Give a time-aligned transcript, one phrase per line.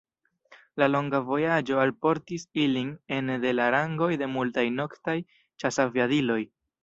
[0.83, 5.17] La longa vojaĝo alportis ilin ene de la rangoj de multaj noktaj
[5.65, 6.41] ĉasaviadiloj.